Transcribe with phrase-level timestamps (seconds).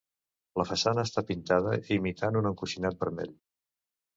[0.61, 3.37] La façana està pintada imitant un encoixinat vermell.